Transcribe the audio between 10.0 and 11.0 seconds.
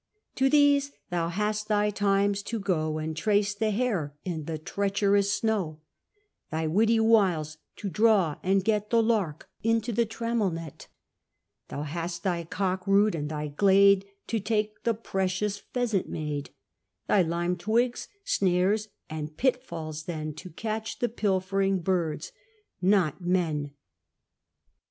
trammel net: